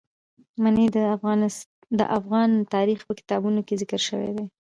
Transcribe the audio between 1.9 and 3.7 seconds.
د افغان تاریخ په کتابونو